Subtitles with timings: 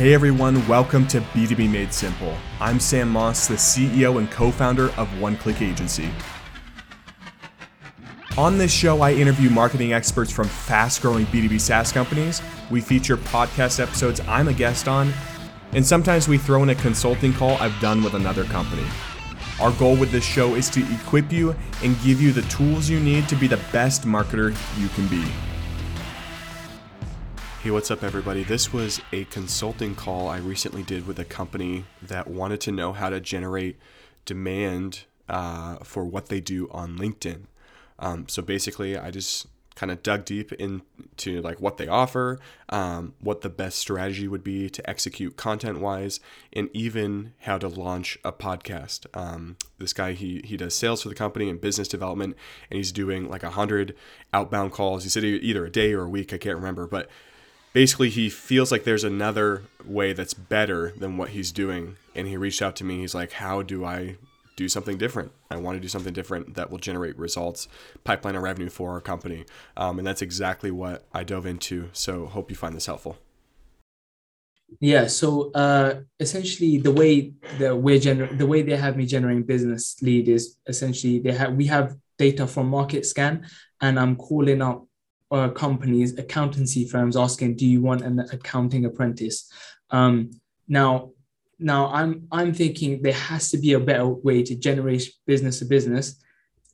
[0.00, 2.34] Hey everyone, welcome to B2B Made Simple.
[2.58, 6.08] I'm Sam Moss, the CEO and co founder of One Click Agency.
[8.38, 12.40] On this show, I interview marketing experts from fast growing B2B SaaS companies.
[12.70, 15.12] We feature podcast episodes I'm a guest on,
[15.72, 18.86] and sometimes we throw in a consulting call I've done with another company.
[19.60, 21.54] Our goal with this show is to equip you
[21.84, 25.30] and give you the tools you need to be the best marketer you can be.
[27.62, 28.42] Hey, what's up, everybody?
[28.42, 32.94] This was a consulting call I recently did with a company that wanted to know
[32.94, 33.78] how to generate
[34.24, 37.42] demand uh, for what they do on LinkedIn.
[37.98, 42.38] Um, so basically, I just kind of dug deep into like what they offer,
[42.70, 46.18] um, what the best strategy would be to execute content wise,
[46.54, 49.04] and even how to launch a podcast.
[49.12, 52.36] Um, this guy he he does sales for the company and business development,
[52.70, 53.94] and he's doing like a hundred
[54.32, 55.04] outbound calls.
[55.04, 57.10] He said either a day or a week, I can't remember, but
[57.72, 61.96] basically he feels like there's another way that's better than what he's doing.
[62.14, 63.00] And he reached out to me.
[63.00, 64.16] He's like how do i
[64.56, 65.32] do something different?
[65.50, 67.66] I want to do something different that will generate results
[68.04, 69.46] pipeline and revenue for our company.
[69.74, 71.88] Um, and that's exactly what i dove into.
[71.92, 73.16] So hope you find this helpful.
[74.78, 79.42] Yeah so uh, essentially the way the way gener- the way they have me generating
[79.42, 83.46] business lead is essentially they have we have data from market scan
[83.80, 84.86] and i'm calling up
[85.30, 89.50] uh, companies, accountancy firms asking, "Do you want an accounting apprentice?"
[89.90, 90.30] Um,
[90.68, 91.12] now,
[91.58, 95.64] now I'm I'm thinking there has to be a better way to generate business to
[95.64, 96.22] business.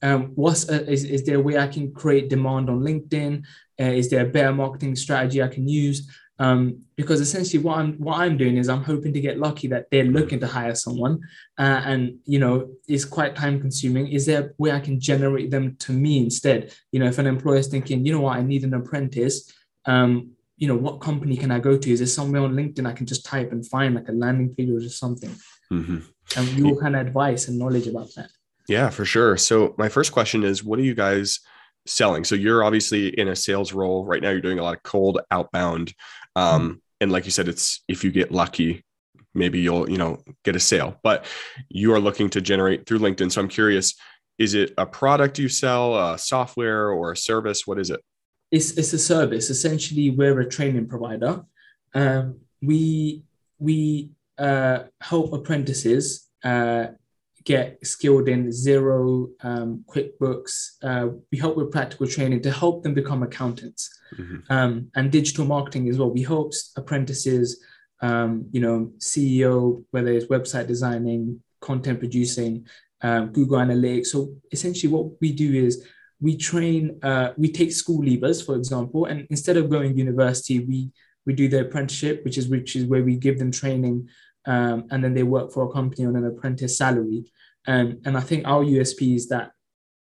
[0.03, 3.45] Um, what's a, is is there a way I can create demand on LinkedIn?
[3.81, 6.09] Uh, is there a better marketing strategy I can use?
[6.39, 9.87] Um, because essentially what I'm what I'm doing is I'm hoping to get lucky that
[9.91, 11.21] they're looking to hire someone,
[11.59, 14.09] uh, and you know it's quite time consuming.
[14.09, 16.75] Is there a way I can generate them to me instead?
[16.93, 19.53] You know, if an employer is thinking, you know what, I need an apprentice,
[19.87, 21.91] um, you know, what company can I go to?
[21.91, 24.71] Is there somewhere on LinkedIn I can just type and find like a landing page
[24.71, 25.35] or something?
[25.73, 25.99] Mm-hmm.
[26.37, 28.31] And your kind of advice and knowledge about that.
[28.69, 29.37] Yeah, for sure.
[29.37, 31.41] So my first question is, what are you guys?
[31.89, 34.83] selling so you're obviously in a sales role right now you're doing a lot of
[34.83, 35.95] cold outbound
[36.37, 36.77] um, mm-hmm.
[37.01, 38.85] and like you said, it's if you get lucky,
[39.35, 41.25] maybe you'll, you know, get a sale, but
[41.69, 43.33] you are looking to generate through LinkedIn.
[43.33, 43.95] So I'm curious,
[44.39, 47.67] is it a product you sell, a software or a service?
[47.67, 48.01] What is it?
[48.51, 49.51] It's, it's a service.
[49.51, 51.45] Essentially, we're a training provider.
[51.95, 53.25] Um, we
[53.59, 56.89] we uh, help apprentices uh,
[57.47, 60.73] get skilled in Xero, um, QuickBooks.
[60.83, 64.39] Uh, we help with practical training to help them become accountants mm-hmm.
[64.51, 66.11] um, and digital marketing as well.
[66.11, 67.63] We help apprentices,
[68.03, 72.67] um, you know, SEO, whether it's website designing, content producing,
[73.03, 74.07] um, Google Analytics.
[74.07, 75.87] So essentially, what we do is
[76.21, 80.91] we train, uh, we take school leavers, for example, and instead of going university, we
[81.27, 84.09] we do the apprenticeship, which is which is where we give them training
[84.47, 87.25] um, and then they work for a company on an apprentice salary.
[87.67, 89.53] Um, and I think our USP is that,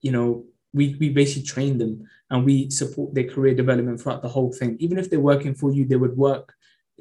[0.01, 4.29] you know, we, we basically train them and we support their career development throughout the
[4.29, 4.77] whole thing.
[4.81, 6.53] Even if they're working for you, they would work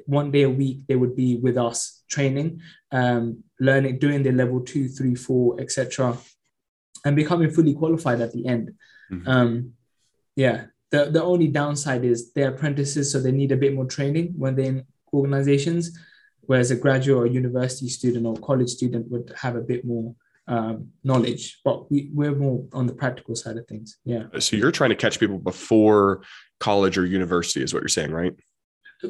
[0.06, 2.60] one day a week, they would be with us training,
[2.92, 6.16] um, learning, doing their level two, three, four, etc.,
[7.04, 8.72] and becoming fully qualified at the end.
[9.12, 9.28] Mm-hmm.
[9.28, 9.72] Um,
[10.36, 10.66] yeah.
[10.90, 14.54] The, the only downside is they're apprentices, so they need a bit more training when
[14.54, 15.98] they're in organizations,
[16.42, 20.14] whereas a graduate or university student or college student would have a bit more
[20.46, 23.98] um, knowledge, but we, we're more on the practical side of things.
[24.04, 24.24] Yeah.
[24.38, 26.22] So you're trying to catch people before
[26.60, 28.34] college or university, is what you're saying, right?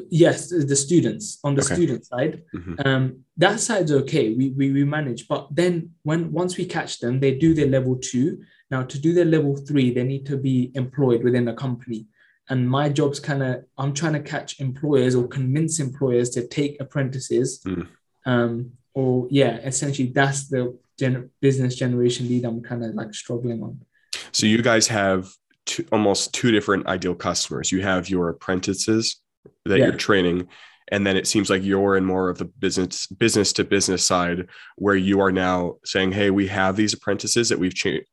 [0.09, 1.75] Yes, the students on the okay.
[1.75, 2.43] student side.
[2.53, 2.73] Mm-hmm.
[2.85, 4.33] Um, that side's okay.
[4.33, 7.95] We, we we manage, but then when once we catch them, they do their level
[7.95, 8.43] two.
[8.71, 12.07] Now to do their level three, they need to be employed within a company.
[12.49, 16.81] And my job's kind of I'm trying to catch employers or convince employers to take
[16.81, 17.61] apprentices.
[17.65, 17.87] Mm.
[18.25, 23.61] Um, or yeah, essentially that's the gen- business generation lead I'm kind of like struggling
[23.63, 23.81] on.
[24.31, 25.29] So you guys have
[25.65, 27.71] two, almost two different ideal customers.
[27.71, 29.21] You have your apprentices
[29.65, 29.85] that yeah.
[29.85, 30.47] you're training,
[30.89, 34.47] and then it seems like you're in more of the business business to business side
[34.77, 38.05] where you are now saying, "Hey, we have these apprentices that we've cha-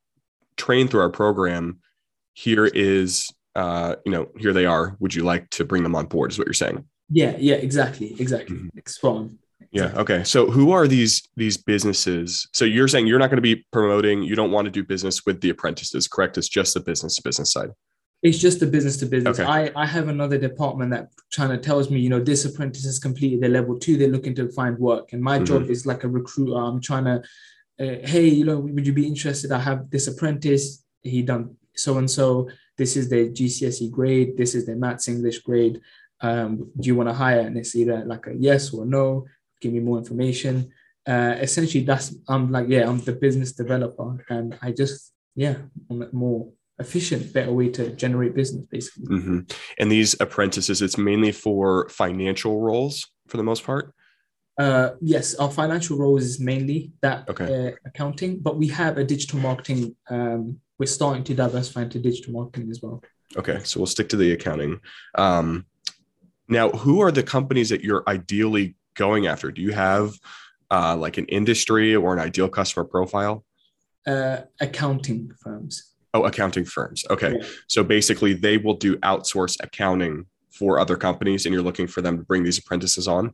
[0.56, 1.80] trained through our program.
[2.34, 4.96] Here is, uh, you know, here they are.
[5.00, 6.84] Would you like to bring them on board?" Is what you're saying.
[7.10, 8.56] Yeah, yeah, exactly, exactly.
[8.56, 8.78] Mm-hmm.
[8.86, 9.38] Spot on.
[9.70, 9.92] Yeah.
[9.96, 10.24] Okay.
[10.24, 12.48] So who are these these businesses?
[12.52, 15.24] So you're saying you're not going to be promoting, you don't want to do business
[15.26, 16.38] with the apprentices, correct?
[16.38, 17.70] It's just the business to business side.
[18.22, 19.40] It's just the business to business.
[19.40, 19.48] Okay.
[19.48, 23.00] I, I have another department that trying to tells me, you know, this apprentice has
[23.00, 25.12] completed their level two, they're looking to find work.
[25.12, 25.44] And my mm-hmm.
[25.44, 26.54] job is like a recruiter.
[26.54, 27.22] I'm trying to,
[27.80, 29.50] uh, hey, you know, would you be interested?
[29.50, 30.84] I have this apprentice.
[31.02, 32.48] He done so and so.
[32.78, 34.36] This is their GCSE grade.
[34.36, 35.80] This is their maths English grade
[36.22, 37.40] um, do you want to hire?
[37.40, 39.26] And it's either like a yes or no.
[39.62, 40.72] Give me more information.
[41.08, 45.56] Uh, essentially, that's I'm like yeah, I'm the business developer, and I just yeah,
[45.88, 49.16] I'm more efficient, better way to generate business, basically.
[49.16, 49.38] Mm-hmm.
[49.78, 53.94] And these apprentices, it's mainly for financial roles for the most part.
[54.58, 57.68] Uh, yes, our financial roles is mainly that Okay.
[57.68, 59.96] uh, accounting, but we have a digital marketing.
[60.10, 63.02] Um, we're starting to diversify into digital marketing as well.
[63.36, 64.80] Okay, so we'll stick to the accounting.
[65.14, 65.66] Um,
[66.48, 69.50] now, who are the companies that you're ideally going after?
[69.50, 70.12] Do you have
[70.70, 73.44] uh, like an industry or an ideal customer profile?
[74.06, 75.92] Uh, accounting firms.
[76.14, 77.04] Oh, accounting firms.
[77.10, 77.46] Okay, Yeah.
[77.68, 82.18] so basically they will do outsource accounting for other companies, and you're looking for them
[82.18, 83.32] to bring these apprentices on.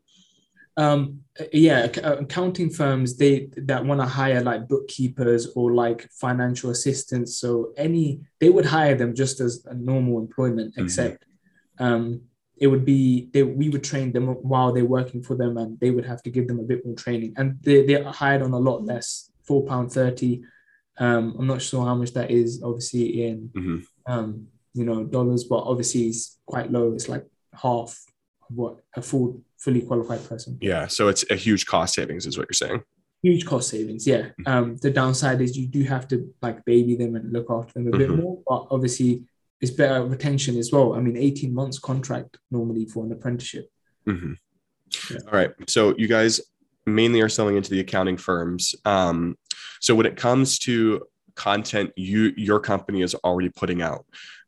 [0.77, 1.23] Um,
[1.53, 7.37] yeah, uh, accounting firms they that want to hire like bookkeepers or like financial assistants.
[7.39, 10.85] So any they would hire them just as a normal employment, Mhm.
[10.85, 11.25] except
[11.81, 12.21] um,
[12.61, 15.91] it would be they we would train them while they're working for them, and they
[15.91, 17.35] would have to give them a bit more training.
[17.37, 20.43] And they they're hired on a lot less, four pound thirty.
[20.99, 23.83] Um, I'm not sure how much that is, obviously in Mhm.
[24.07, 26.93] um, you know dollars, but obviously it's quite low.
[26.93, 27.25] It's like
[27.55, 27.91] half
[28.49, 32.39] of what a full fully qualified person Yeah, so it's a huge cost savings, is
[32.39, 32.83] what you're saying.
[33.21, 37.17] huge cost savings yeah um the downside is you do have to like baby them
[37.17, 38.19] and look after them a bit Mhm.
[38.23, 39.25] more but obviously
[39.61, 43.71] it's better retention as well i mean 18 months contract normally for an apprenticeship
[44.09, 44.37] Mhm.
[45.11, 45.19] Yeah.
[45.27, 45.51] All right.
[45.67, 46.41] So you guys
[46.87, 48.75] mainly are selling into the accounting firms.
[48.85, 49.37] Um,
[49.81, 51.03] so when it comes to
[51.35, 54.07] content you your company is already putting out,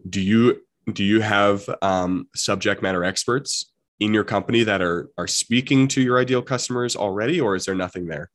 [0.08, 0.62] do you
[0.92, 6.00] do you have um, subject matter experts in your company that are are speaking to
[6.00, 8.30] your ideal customers already, or is there nothing there?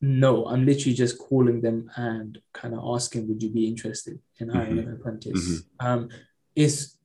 [0.00, 4.48] No i'm literally just calling them and kind of asking would you be interested in
[4.48, 6.08] hiring an apprentice um
[6.56, 6.96] it's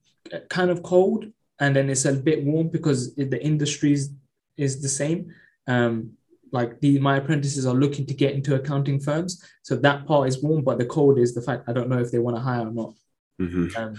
[0.49, 1.25] kind of cold
[1.59, 4.11] and then it's a bit warm because the industry is,
[4.57, 5.31] is the same
[5.67, 6.11] um
[6.51, 10.41] like the my apprentices are looking to get into accounting firms so that part is
[10.41, 12.67] warm but the cold is the fact i don't know if they want to hire
[12.67, 12.93] or not
[13.41, 13.75] Mhm.
[13.77, 13.95] um,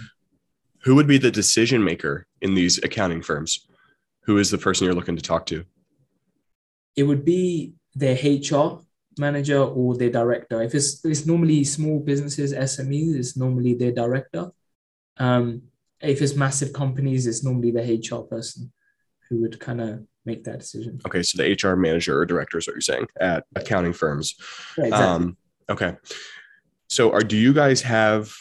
[0.85, 3.67] Who would be the decision maker in these accounting firms?
[4.25, 5.63] Who is the person you're looking to talk to?
[6.95, 8.79] it would be their hr
[9.19, 14.51] manager or their director if it's it's normally small businesses smes it's normally their director
[15.17, 15.61] um
[16.01, 18.71] if it's massive companies it's normally the hr person
[19.29, 22.67] who would kind of make that decision Okay, so the HR manager or director is
[22.67, 24.35] what you're saying at accounting firms.
[24.77, 25.07] Yeah, exactly.
[25.07, 25.37] Um,
[25.69, 25.95] okay.
[26.89, 28.31] So are do you guys have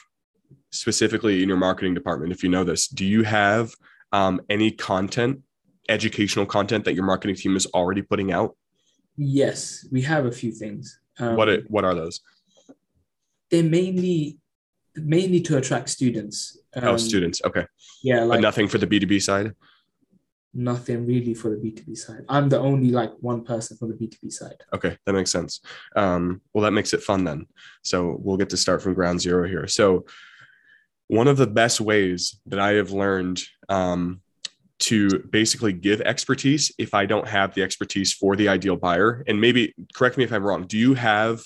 [0.72, 3.72] specifically in your marketing department, if you know this, do you have
[4.12, 5.42] um, any content,
[5.88, 8.56] educational content that your marketing team is already putting out?
[9.16, 10.98] Yes, we have a few things.
[11.18, 12.20] Um, what it, what are those?
[13.50, 14.38] they're mainly
[14.96, 16.58] mainly to attract students.
[16.74, 17.40] oh, Um, students.
[17.44, 17.66] Okay.
[18.02, 19.54] Yeah, but nothing for the B2B side.
[20.54, 22.24] nothing really for the B two B side.
[22.30, 24.56] I'm the only like one person for the B two B side.
[24.74, 25.60] Okay, that makes sense.
[25.94, 27.46] Um, well, that makes it fun then.
[27.82, 29.66] So we'll get to start from ground zero here.
[29.66, 30.06] So
[31.08, 34.22] one of the best ways that I have learned um,
[34.78, 39.40] to basically give expertise if I don't have the expertise for the ideal buyer, and
[39.40, 40.66] maybe correct me if I'm wrong.
[40.66, 41.42] Do you have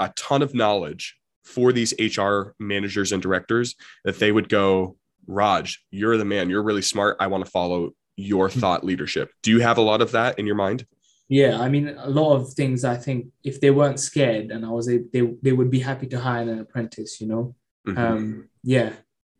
[0.00, 4.96] a ton of knowledge for these HR managers and directors that they would go,
[5.26, 6.50] Raj, you're the man.
[6.50, 7.16] You're really smart.
[7.20, 9.30] I want to follow your thought leadership.
[9.42, 10.86] Do you have a lot of that in your mind?
[11.28, 12.84] Yeah, I mean a lot of things.
[12.84, 16.06] I think if they weren't scared and I was a, they they would be happy
[16.08, 17.20] to hire an apprentice.
[17.20, 17.54] You know,
[17.88, 17.98] Mhm.
[17.98, 18.92] um, yeah,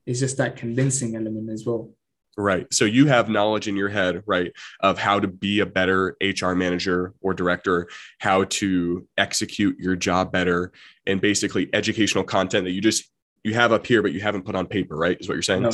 [0.07, 1.91] it's just that convincing element as well.
[2.37, 2.67] Right.
[2.73, 6.53] So you have knowledge in your head, right, of how to be a better HR
[6.55, 7.89] manager or director,
[8.19, 10.73] how to execute your job better,
[11.07, 13.05] and basically educational content that you just
[13.45, 15.21] you have up here, but you haven't put on paper, right?
[15.21, 15.63] Is what you're saying?
[15.63, 15.71] No,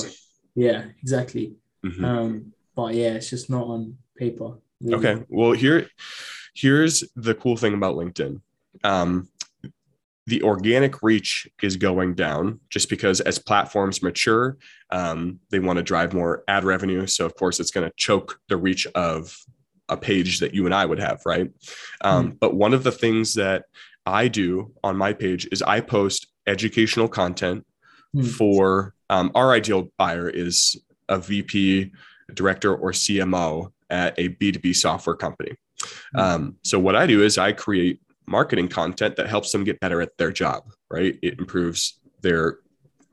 [0.55, 1.55] yeah, exactly.
[1.85, 2.05] Mhm.
[2.05, 4.59] Um, but yeah, it's just not on paper.
[4.81, 5.07] really.
[5.07, 5.25] Okay.
[5.29, 5.89] Well, here,
[6.55, 8.41] here's the cool thing about LinkedIn.
[8.83, 9.29] Um,
[10.31, 14.57] the organic reach is going down just because as platforms mature,
[14.91, 17.07] um, they want to drive more ad revenue.
[17.07, 19.37] So of course, it's going to choke the reach of
[19.89, 21.51] a page that you and I would have, right?
[22.01, 23.65] Um, But one of the things that
[24.07, 27.67] I do on my page is I post educational content
[28.13, 28.23] Hmm.
[28.23, 30.77] for um, our ideal buyer is
[31.09, 31.93] a VP,
[32.35, 35.53] director, or CMO at a B2B software company.
[36.13, 36.19] Hmm.
[36.19, 40.01] Um, so what I do is I create marketing content that helps them get better
[40.01, 41.19] at their job, right?
[41.23, 42.59] It improves their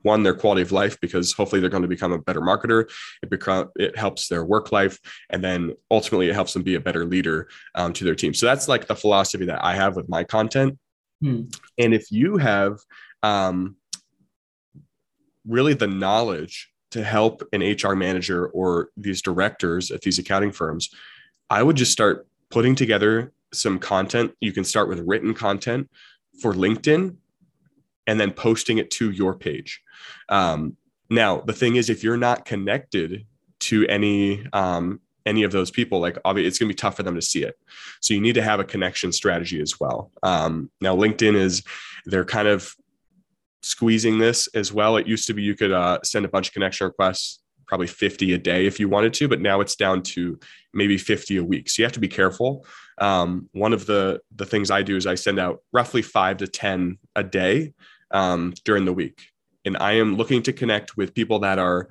[0.02, 2.88] one their quality of life because hopefully they're going to become a better marketer
[3.20, 4.96] it become it helps their work life
[5.30, 8.46] and then ultimately it helps them be a better leader um, to their team so
[8.46, 10.78] that's like the philosophy that i have with my content
[11.20, 11.46] Hmm.
[11.76, 12.78] and if you have
[13.24, 13.74] um,
[15.46, 20.90] really the knowledge to help an HR manager or these directors at these accounting firms,
[21.50, 24.32] I would just start putting together some content.
[24.40, 25.90] You can start with written content
[26.40, 27.16] for LinkedIn
[28.06, 29.82] and then posting it to your page.
[30.28, 30.76] Um,
[31.10, 33.26] now, the thing is, if you're not connected
[33.60, 37.02] to any um, any of those people, like obviously it's going to be tough for
[37.02, 37.58] them to see it.
[38.00, 40.10] So you need to have a connection strategy as well.
[40.22, 41.62] Um, now, LinkedIn is
[42.06, 42.74] they're kind of
[43.62, 44.96] squeezing this as well.
[44.96, 48.32] It used to be you could uh, send a bunch of connection requests, probably 50
[48.32, 50.38] a day if you wanted to, but now it's down to
[50.72, 51.68] maybe 50 a week.
[51.68, 52.66] So you have to be careful.
[52.98, 56.48] Um, one of the the things I do is I send out roughly five to
[56.48, 57.74] 10 a day
[58.10, 59.28] um, during the week,
[59.64, 61.88] and I am looking to connect with people that are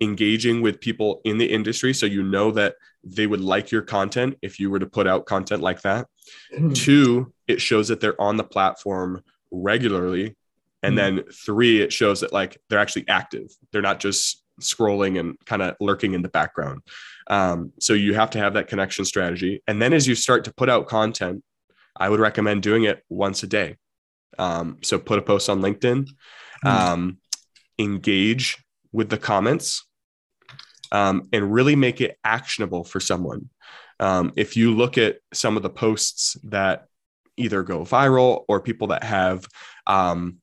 [0.00, 4.36] engaging with people in the industry so you know that they would like your content
[4.42, 6.06] if you were to put out content like that.
[6.54, 6.72] Mm-hmm.
[6.72, 10.36] Two, it shows that they're on the platform regularly.
[10.82, 11.16] And mm-hmm.
[11.16, 13.50] then three, it shows that like they're actually active.
[13.72, 16.82] They're not just scrolling and kind of lurking in the background.
[17.28, 19.62] Um, so you have to have that connection strategy.
[19.66, 21.44] And then as you start to put out content,
[21.96, 23.76] I would recommend doing it once a day.
[24.38, 26.68] Um, so put a post on LinkedIn, mm-hmm.
[26.68, 27.18] um,
[27.78, 28.56] engage
[28.92, 29.84] with the comments
[30.92, 33.50] um, and really make it actionable for someone.
[34.00, 36.86] Um, if you look at some of the posts that
[37.36, 39.46] either go viral or people that have
[39.86, 40.38] um,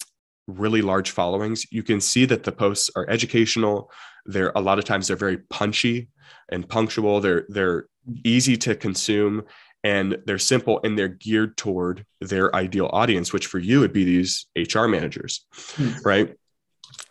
[0.48, 3.92] really large followings, you can see that the posts are educational.
[4.25, 6.10] They're a lot of times they're very punchy
[6.52, 7.22] and punctual.
[7.22, 7.88] They're they're
[8.24, 9.44] easy to consume
[9.86, 14.04] and they're simple and they're geared toward their ideal audience, which for you would be
[14.04, 15.92] these HR managers, hmm.
[16.04, 16.36] right?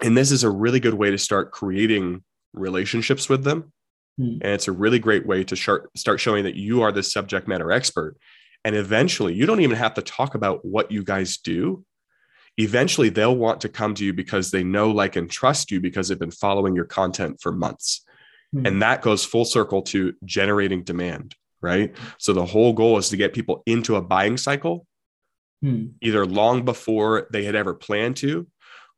[0.03, 3.73] And this is a really good way to start creating relationships with them.
[4.19, 4.39] Hmm.
[4.43, 7.47] And it's a really great way to start, start showing that you are the subject
[7.47, 8.17] matter expert.
[8.65, 11.85] And eventually, you don't even have to talk about what you guys do.
[12.57, 16.09] Eventually, they'll want to come to you because they know, like, and trust you because
[16.09, 18.05] they've been following your content for months.
[18.53, 18.67] Hmm.
[18.67, 21.95] And that goes full circle to generating demand, right?
[22.19, 24.87] So the whole goal is to get people into a buying cycle,
[25.63, 25.87] hmm.
[26.01, 28.47] either long before they had ever planned to,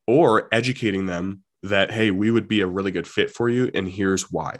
[0.07, 3.89] or educating them that hey we would be a really good fit for you and
[3.89, 4.59] here's why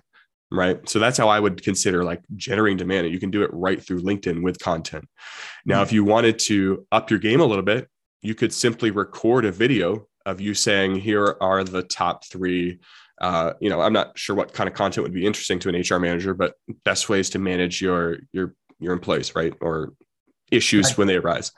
[0.51, 3.83] right so that's how i would consider like generating demand you can do it right
[3.83, 5.05] through linkedin with content
[5.65, 7.89] now if you wanted to up your game a little bit
[8.27, 12.81] you could simply record a video of you saying here are the top three
[13.21, 15.83] uh, you know i'm not sure what kind of content would be interesting to an
[15.89, 16.55] hr manager but
[16.85, 19.55] best ways to manage your your your employees right?
[19.61, 19.95] Or
[20.53, 21.51] issues when they arise.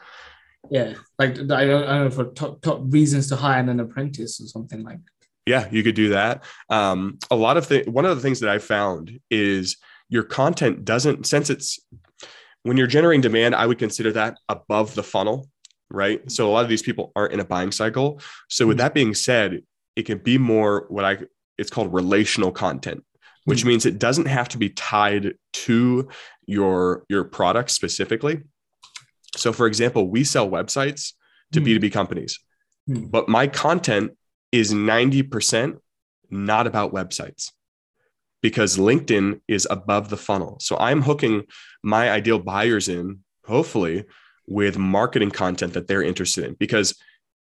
[0.71, 4.41] Yeah like i don't, I don't know for top, top reasons to hire an apprentice
[4.41, 5.01] or something like
[5.47, 6.45] yeah, you could do that.
[6.69, 9.79] Um, a lot of the one of the things that I found is
[10.11, 11.81] your content doesn't since it's
[12.65, 15.49] when you're generating demand, I would consider that above the funnel,
[15.91, 16.31] right?
[16.31, 18.21] So a lot of these people aren't in a buying cycle.
[18.49, 18.85] So with mm-hmm.
[18.85, 19.63] that being said,
[19.97, 21.19] it can be more what I
[21.57, 23.05] it's called relational content,
[23.45, 23.69] which mm-hmm.
[23.69, 26.09] means it doesn't have to be tied to
[26.47, 28.43] your your product specifically.
[29.37, 31.13] So for example, we sell websites
[31.53, 31.85] to mm-hmm.
[31.85, 32.39] B2B companies.
[32.87, 34.13] But my content
[34.51, 35.79] is 90%
[36.31, 37.53] not about websites
[38.41, 40.59] because LinkedIn is above the funnel.
[40.61, 41.45] So I'm hooking
[41.83, 44.05] my ideal buyers in, hopefully,
[44.49, 46.99] with marketing content that they're interested in because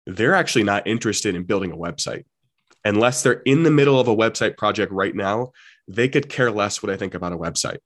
[0.06, 2.26] they're actually not interested in building a website.
[2.84, 5.52] Unless they're in the middle of a website project right now,
[5.88, 7.80] they could care less what I think about a website.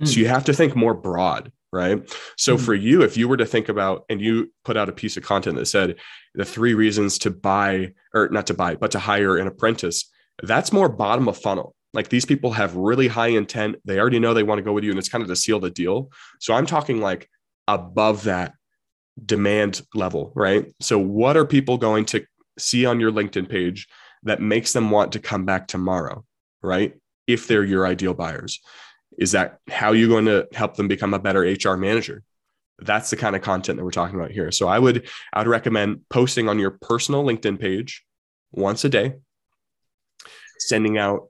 [0.00, 0.06] Mm.
[0.06, 0.20] So hmm.
[0.20, 2.02] you have to think more broad right?
[2.36, 2.64] So mm-hmm.
[2.64, 5.22] for you, if you were to think about and you put out a piece of
[5.22, 5.96] content that said
[6.34, 10.10] the three reasons to buy or not to buy, but to hire an apprentice,
[10.42, 11.74] that's more bottom of funnel.
[11.94, 13.76] Like these people have really high intent.
[13.84, 15.58] They already know they want to go with you, and it's kind of to seal
[15.58, 16.10] the deal.
[16.38, 17.28] So I'm talking like
[17.68, 18.54] above that
[19.24, 20.74] demand level, right?
[20.80, 22.24] So what are people going to
[22.58, 23.86] see on your LinkedIn page
[24.24, 26.24] that makes them want to come back tomorrow,
[26.62, 26.94] right?
[27.26, 28.60] If they're your ideal buyers.
[29.18, 32.22] Is that how you're going to help them become a better HR manager?
[32.80, 34.52] That's the kind of content that we're talking about here.
[34.52, 38.04] So I would I would recommend posting on your personal LinkedIn page
[38.52, 39.14] once a day,
[40.60, 41.28] sending out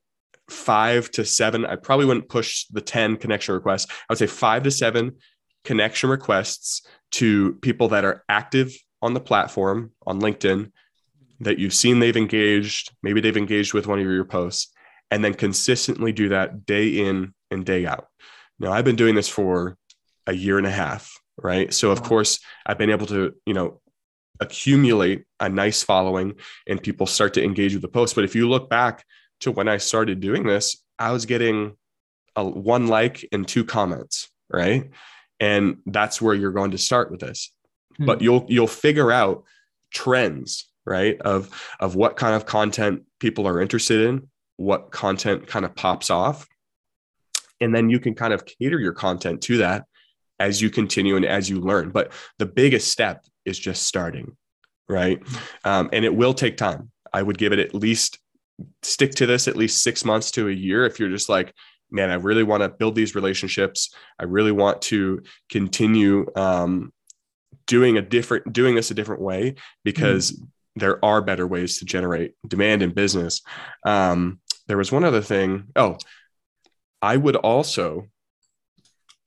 [0.51, 1.65] five to seven.
[1.65, 3.87] I probably wouldn't push the 10 connection requests.
[3.91, 5.17] I would say five to seven
[5.65, 10.71] connection requests to people that are active on the platform on LinkedIn
[11.41, 12.93] that you've seen they've engaged.
[13.03, 14.73] Maybe they've engaged with one of your posts,
[15.11, 18.09] and then consistently do that day in and day out.
[18.59, 19.77] Now, I've been doing this for
[20.27, 21.73] a year and a half, right?
[21.73, 23.81] So, of course, I've been able to, you know,
[24.41, 26.35] accumulate a nice following
[26.67, 28.15] and people start to engage with the post.
[28.15, 29.05] But if you look back
[29.41, 31.77] to when I started doing this, I was getting
[32.37, 34.91] a one like and two comments, right?
[35.41, 37.53] And that's where you're going to start with this.
[37.97, 38.07] Hmm.
[38.07, 39.45] But you'll you'll figure out
[39.93, 41.21] trends, right?
[41.21, 44.29] Of of what kind of content people are interested in
[44.59, 46.47] what content kind of pops off.
[47.61, 49.85] And then you can kind of cater your content to that
[50.39, 51.91] as you continue and as you learn.
[51.91, 54.37] But the biggest step is just starting,
[54.89, 55.23] right?
[55.65, 56.91] Um, and it will take time.
[57.13, 58.19] I would give it at least
[58.83, 61.55] stick to this at least six months to a year if you're just like,
[61.91, 63.95] man, I really want to build these relationships.
[64.19, 66.93] I really want to continue um,
[67.67, 69.55] doing a different, doing this a different way
[69.85, 70.45] because mm-hmm.
[70.77, 73.43] there are better ways to generate demand in business.
[73.85, 75.69] Um, there was one other thing.
[75.77, 75.97] Oh,
[77.01, 78.07] I would also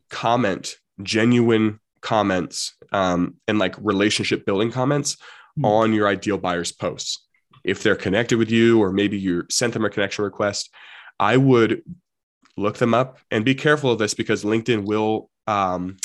[0.10, 5.65] comment genuine comments um, and like relationship building comments mm-hmm.
[5.65, 7.25] on your ideal buyer's posts.
[7.63, 10.74] If they're connected with you, or maybe you sent them a connection request,
[11.20, 11.84] I would
[12.58, 15.98] look them up and be careful of this because LinkedIn will um,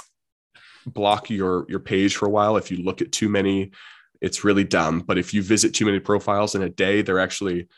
[0.86, 3.72] block your your page for a while if you look at too many.
[4.20, 5.00] It's really dumb.
[5.00, 7.68] But if you visit too many profiles in a day, they're actually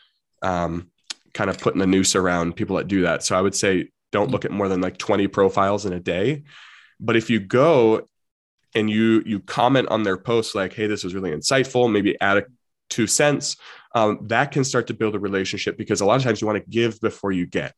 [0.41, 0.89] um,
[1.33, 3.23] kind of putting a noose around people that do that.
[3.23, 6.43] So I would say don't look at more than like 20 profiles in a day
[6.99, 8.07] but if you go
[8.75, 12.37] and you you comment on their posts like, "Hey, this was really insightful," maybe add
[12.37, 12.45] a
[12.89, 13.55] two cents,
[13.95, 16.63] um, that can start to build a relationship because a lot of times you want
[16.63, 17.73] to give before you get.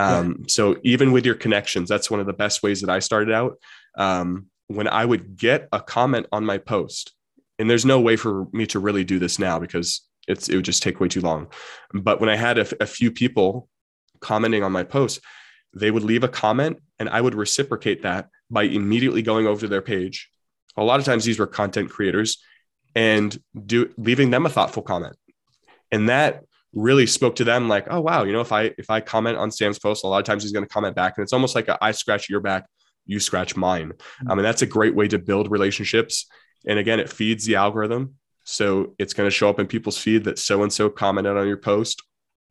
[0.00, 0.44] Um, yeah.
[0.48, 3.58] So even with your connections, that's one of the best ways that I started out.
[3.96, 7.12] Um, when I would get a comment on my post,
[7.58, 10.64] and there's no way for me to really do this now because it's it would
[10.64, 11.48] just take way too long.
[11.92, 13.68] But when I had a, a few people
[14.20, 15.20] commenting on my post,
[15.74, 19.68] they would leave a comment and I would reciprocate that by immediately going over to
[19.68, 20.30] their page.
[20.76, 22.38] A lot of times these were content creators
[22.94, 25.16] and do leaving them a thoughtful comment.
[25.92, 29.00] And that really spoke to them like, oh wow, you know, if I if I
[29.00, 31.16] comment on Sam's post, a lot of times he's going to comment back.
[31.16, 32.66] And it's almost like a, I scratch your back,
[33.06, 33.92] you scratch mine.
[34.26, 36.26] I mean, that's a great way to build relationships.
[36.66, 38.14] And again, it feeds the algorithm.
[38.44, 41.46] So it's going to show up in people's feed that so and so commented on
[41.46, 42.02] your post.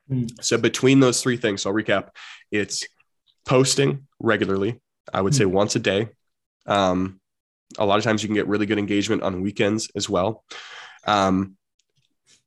[0.09, 0.31] Mm.
[0.41, 2.09] So between those three things, so I'll recap.
[2.51, 2.85] It's
[3.45, 4.79] posting regularly.
[5.13, 5.53] I would say mm-hmm.
[5.53, 6.09] once a day.
[6.65, 7.19] Um,
[7.77, 10.43] a lot of times you can get really good engagement on weekends as well.
[11.05, 11.57] Um,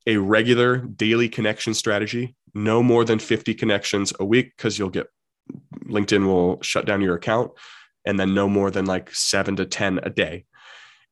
[0.05, 5.07] a regular daily connection strategy, no more than 50 connections a week because you'll get
[5.85, 7.51] LinkedIn will shut down your account,
[8.05, 10.45] and then no more than like seven to 10 a day.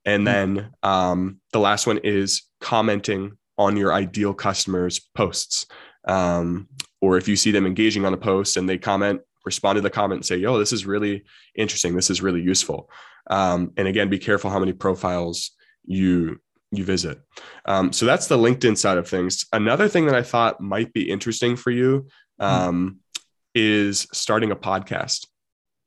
[0.06, 0.54] And mm-hmm.
[0.56, 5.66] then um, the last one is commenting on your ideal customers' posts.
[6.08, 6.68] Um,
[7.02, 9.90] or if you see them engaging on a post and they comment, respond to the
[9.90, 11.24] comment and say, yo, this is really
[11.56, 11.96] interesting.
[11.96, 12.90] This is really useful.
[13.30, 15.52] Um, and again, be careful how many profiles
[15.86, 16.40] you
[16.72, 17.20] you visit.
[17.66, 19.46] Um, so that's the LinkedIn side of things.
[19.52, 22.08] Another thing that I thought might be interesting for you
[22.40, 22.46] hmm.
[22.46, 22.98] um, mm
[23.54, 25.28] is starting a podcast.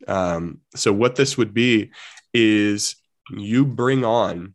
[0.07, 1.93] Um, so what this would be
[2.35, 2.97] is
[3.31, 4.55] you bring on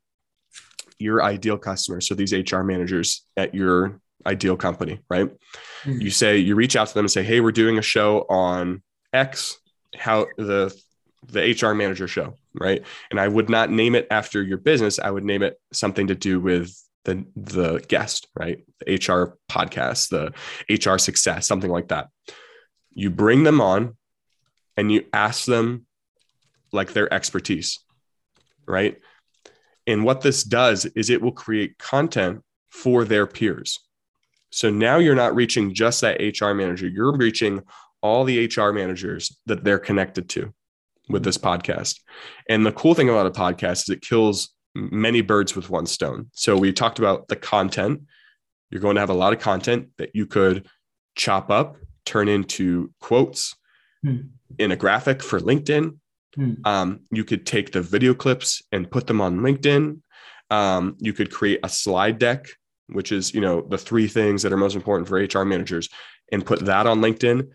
[0.99, 2.01] your ideal customer.
[2.01, 5.27] So these HR managers at your ideal company, right?
[5.85, 8.27] mm You say you reach out to them and say, "Hey, we're doing a show
[8.29, 9.57] on X
[9.97, 10.71] how the
[11.27, 12.83] the HR manager show, right?
[13.12, 14.99] And I would not name it after your business.
[14.99, 18.63] I would name it something to do with the the guest, right?
[18.85, 20.33] The HR podcast, the
[20.69, 22.09] HR success, something like that.
[22.93, 23.97] You bring them on
[24.77, 25.85] and you ask them
[26.71, 27.79] like their expertise,
[28.67, 28.99] right?
[29.88, 33.79] And what this does is it will create content for their peers.
[34.51, 37.63] So now you're not reaching just that HR manager, you're reaching
[38.01, 40.53] all the HR managers that they're connected to
[41.09, 41.99] with this podcast.
[42.47, 46.29] And the cool thing about a podcast is it kills many birds with one stone.
[46.33, 48.03] So we talked about the content.
[48.69, 50.67] You're going to have a lot of content that you could
[51.15, 53.55] chop up, turn into quotes
[54.03, 54.17] hmm.
[54.57, 55.97] in a graphic for LinkedIn.
[56.35, 56.53] Hmm.
[56.63, 60.01] Um, you could take the video clips and put them on LinkedIn.
[60.51, 62.47] Um, you could create a slide deck,
[62.87, 65.89] which is you know the three things that are most important for HR managers,
[66.31, 67.49] and put that on LinkedIn.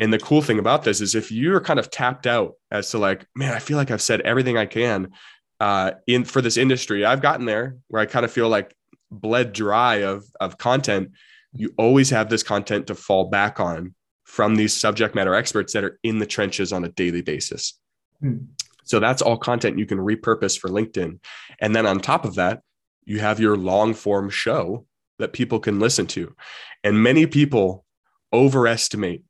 [0.00, 2.98] And the cool thing about this is if you're kind of tapped out as to
[2.98, 5.12] like, man, I feel like I've said everything I can
[5.60, 7.04] uh, in for this industry.
[7.04, 8.74] I've gotten there where I kind of feel like
[9.10, 11.10] bled dry of of content.
[11.52, 15.84] You always have this content to fall back on from these subject matter experts that
[15.84, 17.78] are in the trenches on a daily basis.
[18.20, 18.38] Hmm.
[18.84, 21.18] So that's all content you can repurpose for LinkedIn.
[21.60, 22.62] And then on top of that,
[23.04, 24.86] you have your long form show
[25.18, 26.34] that people can listen to.
[26.82, 27.84] And many people
[28.32, 29.24] overestimate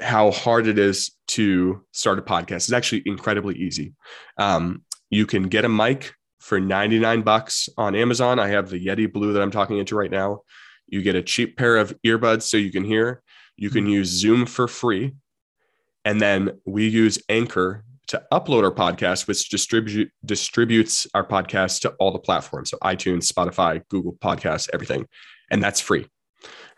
[0.00, 2.56] how hard it is to start a podcast.
[2.56, 3.94] It's actually incredibly easy.
[4.38, 8.38] Um, you can get a mic for 99 bucks on Amazon.
[8.38, 10.40] I have the Yeti Blue that I'm talking into right now.
[10.86, 13.22] You get a cheap pair of earbuds so you can hear.
[13.56, 15.14] You can use Zoom for free.
[16.04, 21.90] And then we use Anchor to upload our podcast, which distribute distributes our podcast to
[21.98, 22.70] all the platforms.
[22.70, 25.06] So iTunes, Spotify, Google Podcasts, everything.
[25.50, 26.06] And that's free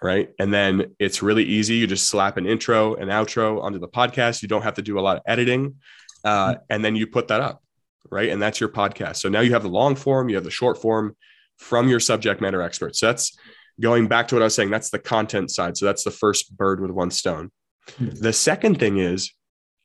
[0.05, 0.29] right?
[0.39, 1.77] And then it's really easy.
[1.77, 4.43] You just slap an intro and outro onto the podcast.
[4.43, 5.77] You don't have to do a lot of editing.
[6.23, 7.63] Uh, and then you put that up,
[8.11, 8.29] right?
[8.29, 9.17] And that's your podcast.
[9.17, 11.17] So now you have the long form, you have the short form
[11.57, 13.01] from your subject matter experts.
[13.01, 13.35] So that's
[13.81, 14.69] going back to what I was saying.
[14.69, 15.79] That's the content side.
[15.79, 17.51] So that's the first bird with one stone.
[17.93, 18.21] Mm-hmm.
[18.21, 19.33] The second thing is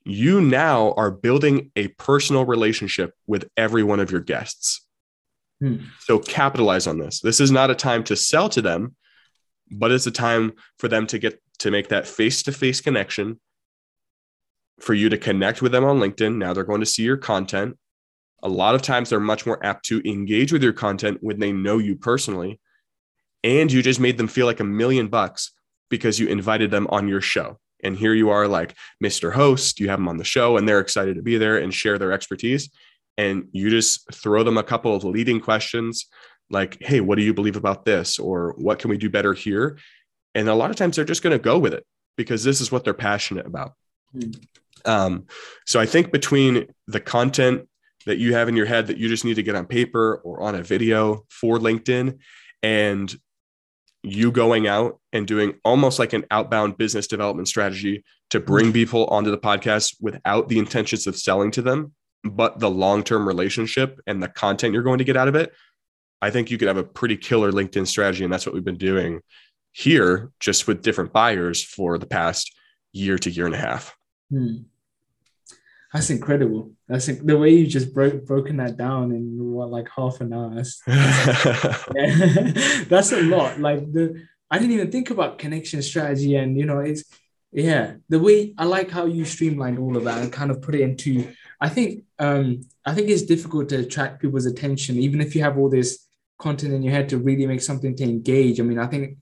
[0.04, 4.86] you now are building a personal relationship with every one of your guests.
[5.62, 5.78] Hmm.
[6.02, 7.22] So capitalize on this.
[7.22, 8.96] This is not a time to sell to them,
[9.72, 13.40] but it's a time for them to get to make that face to face connection,
[14.80, 16.38] for you to connect with them on LinkedIn.
[16.38, 17.78] Now they're going to see your content.
[18.42, 21.52] A lot of times they're much more apt to engage with your content when they
[21.52, 22.60] know you personally.
[23.44, 25.52] And you just made them feel like a million bucks
[25.90, 27.60] because you invited them on your show.
[27.84, 29.34] And here you are, like Mr.
[29.34, 31.98] Host, you have them on the show and they're excited to be there and share
[31.98, 32.70] their expertise.
[33.18, 36.08] And you just throw them a couple of leading questions
[36.50, 38.20] like, hey, what do you believe about this?
[38.20, 39.78] Or what can we do better here?
[40.36, 41.86] And a lot of times they're just going to go with it
[42.18, 43.74] because this is what they're passionate about.
[44.16, 44.44] Mm.
[44.86, 45.26] Um,
[45.66, 47.68] so I think between the content
[48.06, 50.42] that you have in your head that you just need to get on paper or
[50.42, 52.18] on a video for LinkedIn
[52.64, 53.16] and
[54.04, 58.74] you going out and doing almost like an outbound business development strategy to bring mm-hmm.
[58.74, 63.28] people onto the podcast without the intentions of selling to them, but the long term
[63.28, 65.54] relationship and the content you're going to get out of it,
[66.22, 68.24] I think you could have a pretty killer LinkedIn strategy.
[68.24, 69.22] And that's what we've been doing
[69.72, 72.54] here, just with different buyers for the past
[72.92, 73.96] year to year and a half.
[74.30, 74.58] Hmm.
[75.94, 76.72] That's incredible.
[76.88, 80.54] That's the way you just broke broken that down in what like half an hour.
[80.54, 83.60] That's, that's, that's a lot.
[83.60, 87.04] Like the I didn't even think about connection strategy, and you know, it's
[87.52, 90.76] yeah, the way I like how you streamlined all of that and kind of put
[90.76, 91.34] it into.
[91.60, 95.58] I think um I think it's difficult to attract people's attention, even if you have
[95.58, 96.06] all this
[96.40, 98.60] content in your head to really make something to engage.
[98.60, 99.18] I mean, I think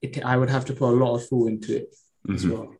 [0.00, 1.94] it, I would have to put a lot of thought into it
[2.26, 2.34] mm-hmm.
[2.34, 2.74] as well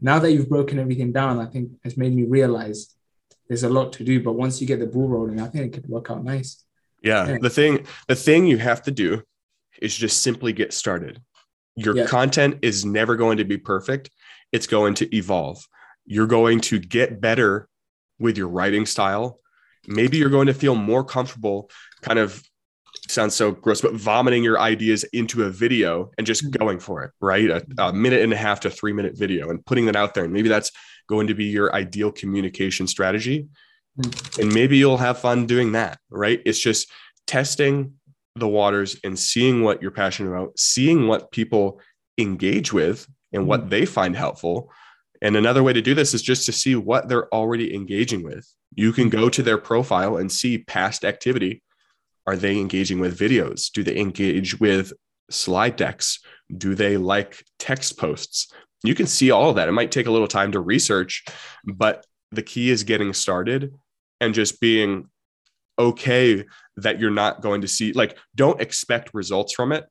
[0.00, 2.94] now that you've broken everything down, I think it's made me realize
[3.48, 4.22] there's a lot to do.
[4.22, 6.64] But once you get the ball rolling, I think it could work out nice.
[7.02, 7.28] Yeah.
[7.28, 7.38] yeah.
[7.40, 9.22] The thing, the thing you have to do
[9.80, 11.20] is just simply get started.
[11.76, 12.06] Your yeah.
[12.06, 14.10] content is never going to be perfect.
[14.52, 15.66] It's going to evolve.
[16.06, 17.68] You're going to get better
[18.18, 19.40] with your writing style.
[19.86, 21.70] Maybe you're going to feel more comfortable
[22.02, 22.42] kind of
[23.08, 26.64] sounds so gross, but vomiting your ideas into a video and just mm-hmm.
[26.64, 27.50] going for it, right?
[27.50, 30.24] A, a, minute and a half to three minute video and putting that out there.
[30.24, 30.70] And maybe that's
[31.08, 33.48] going to be your ideal communication strategy.
[33.98, 34.42] Mm-hmm.
[34.42, 36.40] And maybe you'll have fun doing that, right?
[36.44, 36.90] It's just
[37.26, 37.94] testing
[38.36, 41.80] the waters and seeing what you're passionate about, seeing what people
[42.18, 44.70] engage with and what they find helpful.
[45.22, 48.48] And another way to do this is just to see what they're already engaging with.
[48.74, 51.62] You can go to their profile and see past activity
[52.30, 53.72] are they engaging with videos?
[53.72, 54.92] Do they engage with
[55.30, 56.20] slide decks?
[56.56, 58.52] Do they like text posts?
[58.84, 59.68] You can see all of that.
[59.68, 61.24] It might take a little time to research,
[61.64, 63.74] but the key is getting started
[64.20, 65.08] and just being
[65.78, 66.44] okay
[66.76, 69.84] that you're not going to see, like, don't expect results from it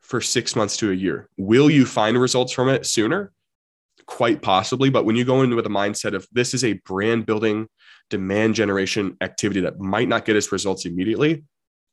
[0.00, 1.28] for six months to a year.
[1.36, 3.32] Will you find results from it sooner?
[4.06, 4.90] Quite possibly.
[4.90, 7.68] But when you go in with a mindset of this is a brand building,
[8.10, 11.44] demand generation activity that might not get us results immediately,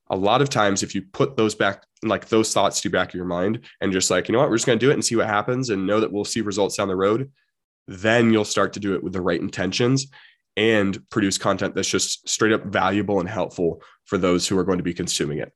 [0.09, 3.15] a lot of times if you put those back like those thoughts to back of
[3.15, 4.49] your mind and just like you know what?
[4.49, 6.41] We're just going to do it and see what happens and know that we'll see
[6.41, 7.31] results down the road
[7.87, 10.07] then you'll start to do it with the right intentions
[10.55, 14.79] and produce content that's just straight up valuable and helpful for those who are going
[14.79, 15.53] to be consuming it.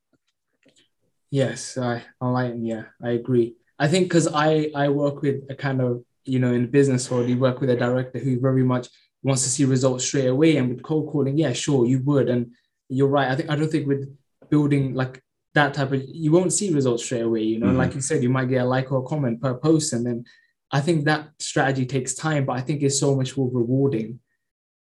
[1.29, 3.55] Yes i i yeah i agree.
[3.79, 7.29] I think because i i work with a kind of you know in business world
[7.29, 8.89] you work with a director who very much
[9.23, 12.51] wants to see results straight away and with cold calling yeah sure you would and
[12.89, 13.29] you're right.
[13.29, 14.15] I think i don't think with
[14.51, 17.67] building like that type of you won't see results straight away you know?
[17.67, 17.77] Mm-hmm.
[17.77, 20.23] like you said you might get a like or a comment per post and then
[20.71, 24.19] i think that strategy takes time but i think it's so much more rewarding.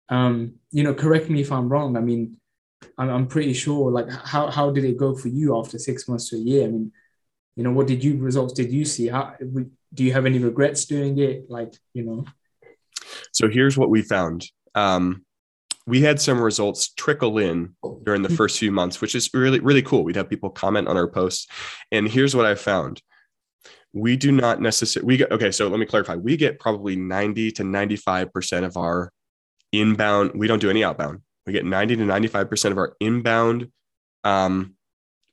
[0.09, 0.35] Um
[0.71, 2.37] you know correct me if i'm wrong i mean
[2.99, 6.31] i'm, I'm pretty sure like how, how did it go for you after six months
[6.31, 6.65] to a year?
[6.65, 6.93] I mean
[7.57, 9.09] you know what did you results did you see?
[9.09, 9.35] How
[9.93, 11.51] do you have any regrets doing it?
[11.51, 12.25] Like you know?
[13.33, 14.47] So here's what we found.
[14.75, 15.25] Um
[15.91, 17.75] we had some results trickle in
[18.05, 18.37] during the hmm.
[18.37, 20.05] first few months, which is really, really cool.
[20.05, 21.49] We'd have people comment on our posts.
[21.91, 23.03] And here's what I found.
[23.93, 26.15] We do not necessarily, we get, okay, so let me clarify.
[26.15, 29.13] We get probably 90 to 95% of our
[29.73, 31.23] inbound, we don't do any outbound.
[31.45, 33.73] We get 90 to 95% of our inbound,
[34.23, 34.75] um,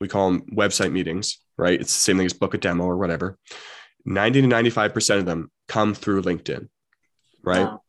[0.02, 1.80] we call them website meetings, right?
[1.80, 3.38] It's the same thing as book a demo or whatever.
[4.06, 6.68] 90 to 95% of them come through LinkedIn,
[7.44, 7.66] right?
[7.66, 7.82] Wow.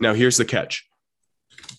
[0.00, 0.86] Now, here's the catch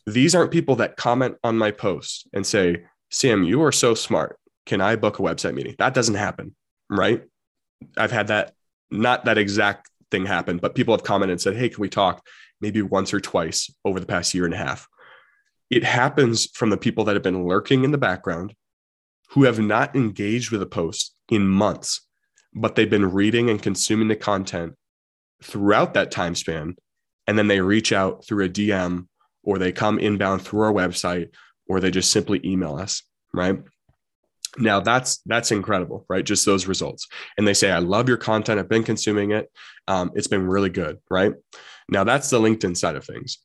[0.05, 4.37] these aren't people that comment on my post and say, Sam, you are so smart.
[4.65, 5.75] Can I book a website meeting?
[5.77, 6.55] That doesn't happen,
[6.89, 7.23] right?
[7.97, 8.53] I've had that,
[8.91, 12.25] not that exact thing happen, but people have commented and said, Hey, can we talk
[12.61, 14.87] maybe once or twice over the past year and a half?
[15.69, 18.53] It happens from the people that have been lurking in the background
[19.29, 22.01] who have not engaged with a post in months,
[22.53, 24.73] but they've been reading and consuming the content
[25.43, 26.75] throughout that time span.
[27.25, 29.07] And then they reach out through a DM
[29.43, 31.29] or they come inbound through our website
[31.67, 33.03] or they just simply email us,
[33.33, 33.59] right?
[34.57, 36.23] Now that's that's incredible, right?
[36.23, 38.59] Just those results, and they say, "I love your content.
[38.59, 39.51] I've been consuming it.
[39.87, 41.33] Um, it's been really good." Right
[41.89, 43.39] now, that's the LinkedIn side of things.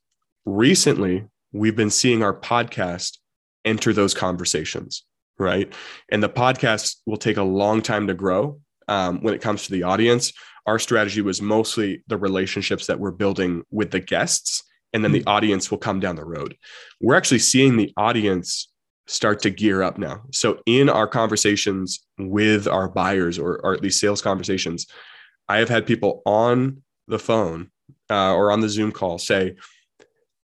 [0.45, 3.19] Recently, we've been seeing our podcast
[3.65, 5.05] enter those conversations,
[5.39, 5.73] right?
[6.11, 9.73] And the podcast will take a long time to grow um, when it comes to
[9.73, 10.33] the audience.
[10.67, 15.21] Our strategy was mostly the relationships that we're building with the guests, and then the
[15.21, 15.29] hmm.
[15.29, 16.57] audience will come down the road.
[17.01, 18.71] We're actually seeing the audience
[19.07, 20.23] start to gear up now.
[20.33, 24.87] So in our conversations with our buyers or, or at least sales conversations,
[25.49, 27.71] I have had people on the phone
[28.11, 29.57] uh, or on the Zoom call say,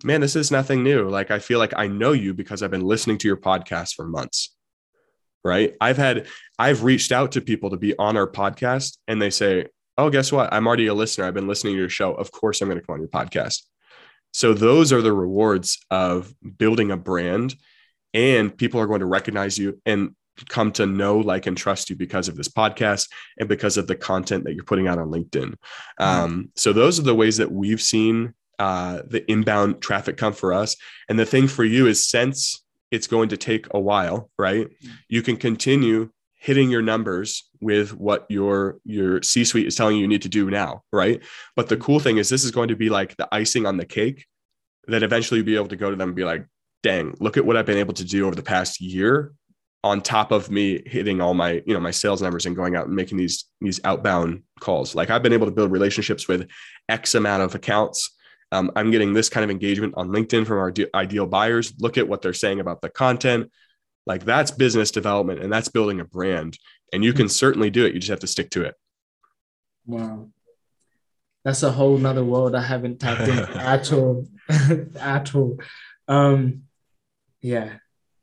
[0.03, 1.09] man, this is nothing new.
[1.09, 4.05] Like, I feel like I know you because I've been listening to your podcast for
[4.05, 4.55] months.
[5.43, 5.75] Right.
[5.81, 6.27] I've had,
[6.59, 9.65] I've reached out to people to be on our podcast and they say,
[9.97, 10.53] oh, guess what?
[10.53, 11.25] I'm already a listener.
[11.25, 12.13] I've been listening to your show.
[12.13, 13.63] Of course, I'm going to come on your podcast.
[14.31, 17.55] So, those are the rewards of building a brand
[18.13, 20.15] and people are going to recognize you and
[20.49, 23.95] come to know like and trust you because of this podcast and because of the
[23.95, 26.03] content that you're putting out on linkedin mm-hmm.
[26.03, 30.53] um, so those are the ways that we've seen uh, the inbound traffic come for
[30.53, 30.75] us
[31.09, 34.93] and the thing for you is since it's going to take a while right mm-hmm.
[35.09, 36.09] you can continue
[36.41, 40.29] hitting your numbers with what your your c suite is telling you you need to
[40.29, 41.21] do now right
[41.55, 43.85] but the cool thing is this is going to be like the icing on the
[43.85, 44.25] cake
[44.87, 46.45] that eventually you'll be able to go to them and be like
[46.83, 49.33] dang, look at what I've been able to do over the past year
[49.83, 52.85] on top of me hitting all my, you know, my sales numbers and going out
[52.85, 54.93] and making these, these outbound calls.
[54.93, 56.47] Like I've been able to build relationships with
[56.87, 58.15] X amount of accounts.
[58.51, 61.73] Um, I'm getting this kind of engagement on LinkedIn from our ideal buyers.
[61.79, 63.49] Look at what they're saying about the content.
[64.05, 66.57] Like that's business development and that's building a brand.
[66.93, 67.93] And you can certainly do it.
[67.93, 68.75] You just have to stick to it.
[69.85, 70.29] Wow.
[71.43, 74.27] That's a whole nother world I haven't tapped into at all.
[74.99, 75.57] at all.
[76.07, 76.63] Um,
[77.41, 77.77] yeah,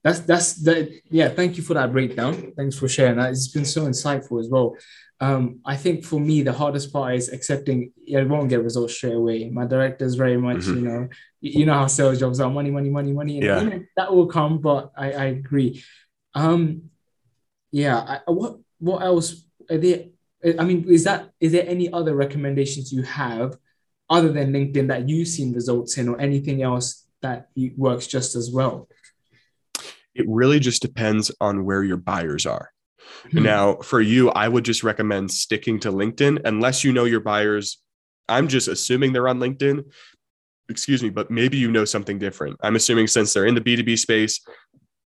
[0.05, 0.91] that's that's that.
[1.11, 2.53] Yeah, thank you for that breakdown.
[2.57, 3.31] Thanks for sharing that.
[3.31, 4.77] It's been so insightful as well.
[5.21, 9.15] Um, I think for me, the hardest part is accepting I won't get results straight
[9.15, 9.51] away.
[9.51, 10.77] My director is very much, mm-hmm.
[10.77, 11.09] you know,
[11.41, 13.37] you know how sales jobs are money, money, money, money.
[13.39, 13.61] And, yeah.
[13.61, 15.83] You know, that will come, but I, I agree.
[16.35, 16.91] Um,
[17.73, 17.99] yeah.
[17.99, 20.05] I, what what else are there?
[20.57, 23.57] I mean, is that is there any other recommendations you have
[24.09, 28.53] other than LinkedIn that you've seen results in, or anything else that works just as
[28.53, 28.89] well?
[30.19, 32.71] It really just depends on where your buyers are.
[33.31, 33.43] Hmm.
[33.43, 37.79] Now, for you, I would just recommend sticking to LinkedIn unless you know your buyers.
[38.29, 39.85] I'm just assuming they're on LinkedIn.
[40.69, 42.59] Excuse me, but maybe you know something different.
[42.63, 44.45] I'm assuming since they're in the B2B space,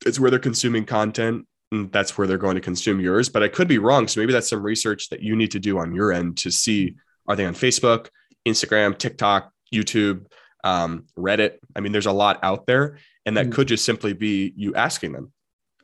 [0.05, 3.29] it's where they're consuming content and that's where they're going to consume yours.
[3.29, 4.07] But I could be wrong.
[4.07, 6.95] So maybe that's some research that you need to do on your end to see
[7.27, 8.07] are they on Facebook,
[8.47, 10.25] Instagram, TikTok, YouTube,
[10.63, 11.57] um, Reddit.
[11.75, 13.51] I mean, there's a lot out there, and that mm.
[13.51, 15.31] could just simply be you asking them.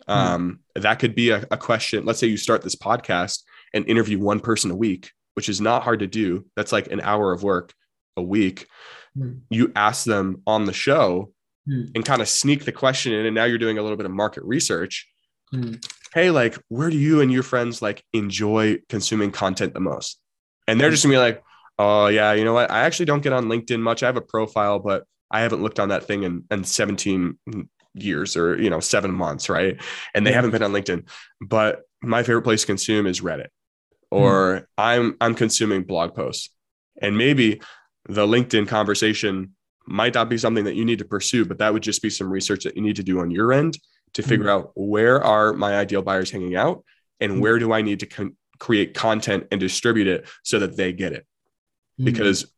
[0.08, 0.12] Hmm.
[0.12, 0.82] Um, mm.
[0.82, 2.06] That could be a, a question.
[2.06, 3.43] Let's say you start this podcast
[3.74, 6.45] and interview one person a week, which is not hard to do.
[6.56, 7.74] That's like an hour of work
[8.17, 8.67] a week.
[9.17, 9.41] Mm.
[9.50, 11.32] You ask them on the show
[11.67, 11.89] mm.
[11.95, 14.12] and kind of sneak the question in, and now you're doing a little bit of
[14.12, 15.08] market research.
[15.54, 15.84] Mm.
[16.13, 20.19] Hey, like, where do you and your friends like enjoy consuming content the most?
[20.67, 21.43] And they're just gonna be like,
[21.78, 22.71] oh yeah, you know what?
[22.71, 24.04] I actually don't get on LinkedIn much.
[24.04, 25.04] I have a profile, but
[25.36, 27.38] I haven't looked on that thing in, in 17
[27.93, 29.82] years or you know seven months, right?
[30.13, 31.08] And they haven't been on LinkedIn.
[31.41, 33.48] But my favorite place to consume is Reddit,
[34.12, 34.65] or mm.
[34.78, 36.50] I'm I'm consuming blog posts,
[37.02, 37.62] and maybe
[38.08, 39.56] the LinkedIn conversation
[39.88, 42.32] might not be something that you need to pursue, but that would just be some
[42.32, 43.78] research that you need to do on your end
[44.13, 44.30] to hmm.
[44.30, 44.52] figure mm.
[44.52, 46.84] out where are my ideal buyers hanging out
[47.19, 47.39] and mm.
[47.39, 51.13] where do I need to con- create content and distribute it so that they get
[51.13, 51.26] it
[52.00, 52.06] mm-hmm.
[52.06, 52.52] because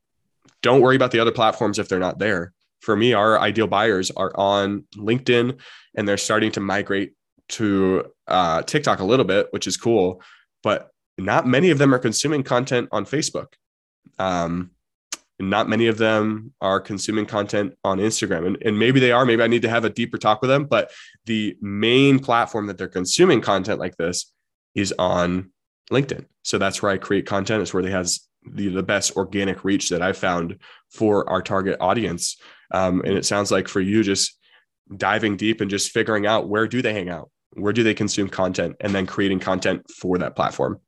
[0.61, 2.53] don't worry about the other platforms if they're not there.
[2.81, 5.59] For me, our ideal buyers are on LinkedIn
[5.95, 7.13] and they're starting to migrate
[7.49, 10.21] to uh, TikTok a little bit, which is cool,
[10.63, 13.53] but not many of them are consuming content on Facebook.
[14.19, 14.71] Um,
[15.39, 18.47] not many of them are consuming content on Instagram.
[18.47, 20.65] And, and maybe they are, maybe I need to have a deeper talk with them.
[20.65, 20.91] But
[21.25, 24.31] the main platform that they're consuming content like this
[24.73, 25.51] is on
[25.91, 26.25] LinkedIn.
[26.43, 27.61] So that's where I create content.
[27.61, 30.57] It's where they has the, the best organic reach that I've found
[30.89, 32.37] for our target audience.
[32.71, 34.37] Um, and it sounds like for you, just
[34.95, 37.29] diving deep and just figuring out where do they hang out?
[37.53, 38.75] Where do they consume content?
[38.79, 40.79] And then creating content for that platform.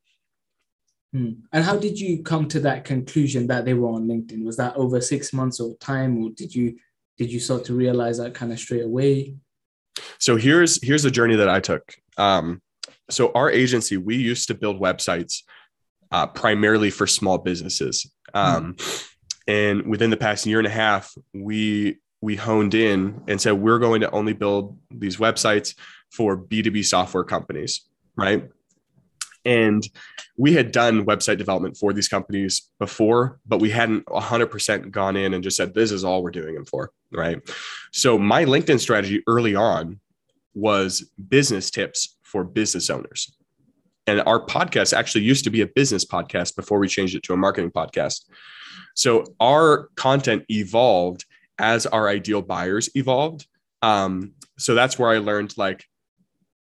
[1.13, 1.31] Hmm.
[1.51, 4.45] And how did you come to that conclusion that they were on LinkedIn?
[4.45, 6.77] Was that over six months of time, or did you
[7.17, 9.35] did you start to realize that kind of straight away?
[10.19, 11.95] So here's here's the journey that I took.
[12.17, 12.61] Um,
[13.09, 15.41] so our agency, we used to build websites
[16.11, 18.09] uh, primarily for small businesses.
[18.33, 19.08] Um, mm.
[19.49, 23.79] And within the past year and a half, we we honed in and said we're
[23.79, 25.73] going to only build these websites
[26.11, 27.81] for B2B software companies,
[28.15, 28.47] right?
[29.45, 29.87] And
[30.37, 35.33] we had done website development for these companies before, but we hadn't 100% gone in
[35.33, 36.91] and just said, this is all we're doing them for.
[37.11, 37.39] Right.
[37.91, 39.99] So my LinkedIn strategy early on
[40.53, 43.35] was business tips for business owners.
[44.05, 47.33] And our podcast actually used to be a business podcast before we changed it to
[47.33, 48.25] a marketing podcast.
[48.95, 51.25] So our content evolved
[51.57, 53.47] as our ideal buyers evolved.
[53.81, 55.85] Um, so that's where I learned like,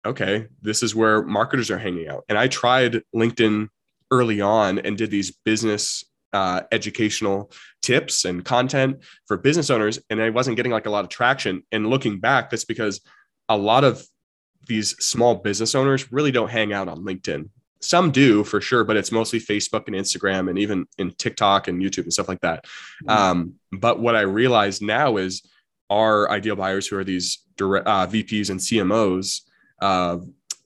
[0.06, 2.24] okay, this is where marketers are hanging out.
[2.28, 3.68] And I tried LinkedIn
[4.10, 7.50] early on and did these business uh, educational
[7.82, 9.98] tips and content for business owners.
[10.10, 11.62] And I wasn't getting like a lot of traction.
[11.72, 13.00] And looking back, that's because
[13.48, 14.04] a lot of
[14.66, 17.48] these small business owners really don't hang out on LinkedIn.
[17.80, 21.80] Some do for sure, but it's mostly Facebook and Instagram and even in TikTok and
[21.80, 22.64] YouTube and stuff like that.
[23.04, 23.10] Mm-hmm.
[23.10, 25.48] Um, but what I realize now is
[25.90, 29.42] our ideal buyers who are these direct, uh, VPs and CMOs,
[29.80, 30.18] uh,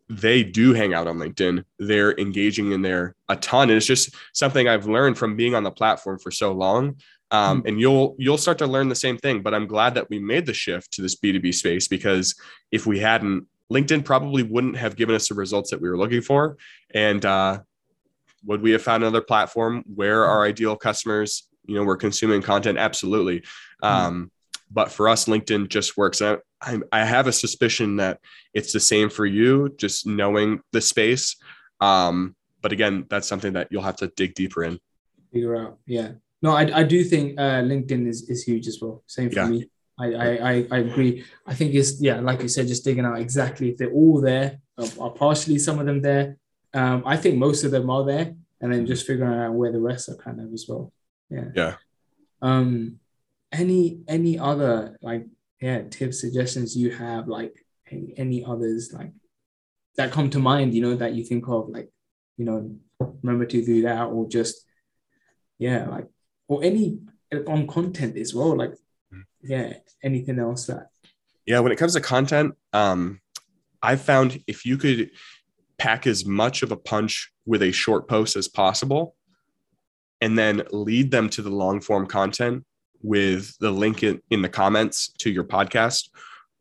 [0.09, 1.64] they do hang out on LinkedIn.
[1.79, 5.62] They're engaging in there a ton, and it's just something I've learned from being on
[5.62, 6.96] the platform for so long.
[7.31, 7.68] Um, mm-hmm.
[7.68, 9.42] And you'll you'll start to learn the same thing.
[9.42, 12.35] But I'm glad that we made the shift to this B2B space because
[12.70, 16.21] if we hadn't, LinkedIn probably wouldn't have given us the results that we were looking
[16.21, 16.57] for.
[16.93, 17.61] And uh,
[18.45, 22.79] would we have found another platform where our ideal customers, you know, were consuming content?
[22.79, 23.41] Absolutely.
[23.41, 23.87] Mm-hmm.
[23.87, 24.31] Um,
[24.71, 26.23] but for us, LinkedIn just works.
[26.23, 26.39] I,
[26.91, 28.21] I have a suspicion that
[28.55, 31.37] it's the same for you, just knowing the space.
[31.81, 34.79] Um, but again, that's something that you'll have to dig deeper in.
[35.33, 35.79] Figure out.
[35.87, 36.13] Yeah.
[36.41, 39.03] No, I, I do think uh, LinkedIn is, is huge as well.
[39.07, 39.49] Same for yeah.
[39.49, 39.69] me.
[39.98, 41.24] I, I, I agree.
[41.46, 44.59] I think it's yeah, like you said, just digging out exactly if they're all there,
[45.00, 46.37] are partially some of them there.
[46.74, 49.81] Um, I think most of them are there, and then just figuring out where the
[49.81, 50.92] rest are kind of as well.
[51.31, 51.48] Yeah.
[51.55, 51.74] Yeah.
[52.40, 52.98] Um,
[53.52, 55.26] any any other like
[55.61, 57.55] yeah tips suggestions you have like
[57.90, 59.12] any, any others like
[59.96, 60.74] that come to mind?
[60.74, 61.90] You know that you think of like
[62.38, 62.74] you know
[63.22, 64.64] remember to do that or just
[65.59, 66.07] yeah like
[66.48, 66.98] or any
[67.46, 68.74] on content as well like
[69.42, 70.88] yeah anything else that
[71.46, 73.20] yeah when it comes to content um
[73.83, 75.11] i found if you could
[75.78, 79.16] pack as much of a punch with a short post as possible
[80.20, 82.64] and then lead them to the long form content
[83.02, 86.09] with the link in, in the comments to your podcast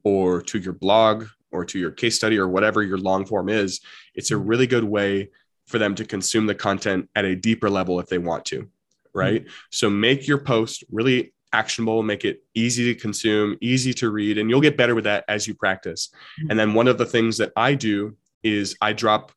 [0.03, 3.81] or to your blog or to your case study or whatever your long form is
[4.15, 5.29] it's a really good way
[5.67, 8.67] for them to consume the content at a deeper level if they want to
[9.13, 9.53] right mm-hmm.
[9.69, 14.49] so make your post really actionable, make it easy to consume, easy to read, and
[14.49, 16.09] you'll get better with that as you practice.
[16.39, 16.51] Mm-hmm.
[16.51, 19.31] And then one of the things that I do is I drop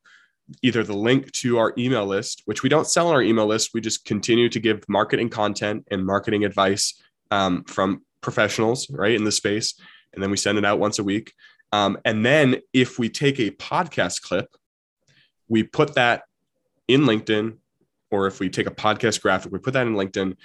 [0.62, 3.70] either the link to our email list, which we don't sell on our email list.
[3.72, 7.00] We just continue to give marketing content and marketing advice
[7.30, 9.74] um, from professionals, right, in the space.
[10.12, 11.32] And then we send it out once a week.
[11.72, 14.48] Um, and then if we take a podcast clip,
[15.48, 16.22] we put that
[16.88, 17.56] in LinkedIn,
[18.10, 20.36] or if we take a podcast graphic, we put that in LinkedIn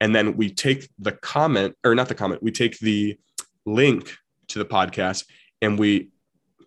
[0.00, 3.18] and then we take the comment or not the comment we take the
[3.66, 4.16] link
[4.48, 5.24] to the podcast
[5.60, 6.10] and we